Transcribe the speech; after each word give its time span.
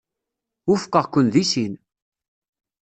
Wufqeɣ-ken 0.67 1.25
deg 1.33 1.45
sin. 1.51 1.73